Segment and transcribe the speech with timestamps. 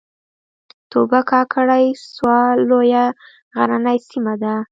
[0.91, 3.03] توبه کاکړۍ سوه لویه
[3.55, 4.53] غرنۍ سیمه ده